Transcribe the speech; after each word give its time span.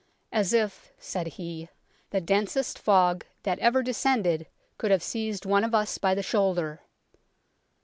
"As 0.31 0.51
if 0.51 0.91
(said 0.97 1.27
he) 1.37 1.69
the 2.09 2.19
densest 2.19 2.79
fog 2.79 3.23
that 3.43 3.59
ever 3.59 3.83
descended 3.83 4.47
could 4.79 4.89
have 4.89 5.03
seized 5.03 5.45
one 5.45 5.63
of 5.63 5.75
us 5.75 5.99
by 5.99 6.15
the 6.15 6.23
shoulder 6.23 6.81